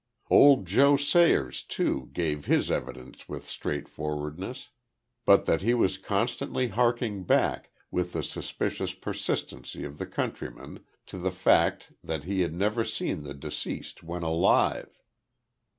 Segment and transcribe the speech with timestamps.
[0.31, 4.69] Old Joe Sayers, too, gave his evidence with straightforwardness,
[5.27, 11.19] but that he was constantly harking back, with the suspicious persistency of the countryman, to
[11.19, 14.99] the fact that he had never seen the deceased when alive.